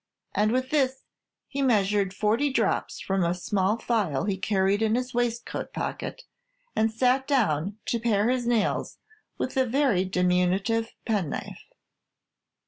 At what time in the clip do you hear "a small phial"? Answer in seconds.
3.23-4.23